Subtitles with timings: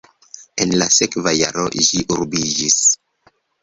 [0.65, 2.85] En la sekva jaro ĝi urbiĝis.